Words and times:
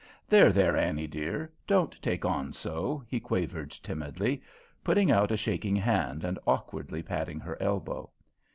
"There, 0.27 0.51
there, 0.51 0.75
Annie, 0.75 1.05
dear, 1.05 1.51
don't 1.67 1.91
take 2.01 2.25
on 2.25 2.53
so," 2.53 3.03
he 3.07 3.19
quavered 3.19 3.69
timidly, 3.69 4.41
putting 4.83 5.11
out 5.11 5.29
a 5.31 5.37
shaking 5.37 5.75
hand 5.75 6.23
and 6.23 6.39
awkwardly 6.47 7.03
patting 7.03 7.39
her 7.39 7.55
elbow. 7.61 8.09